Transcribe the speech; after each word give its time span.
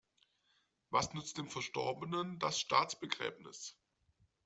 Was 0.89 1.13
nützt 1.13 1.37
dem 1.37 1.47
Verstorbenen 1.47 2.39
das 2.39 2.59
Staatsbegräbnis? 2.59 3.77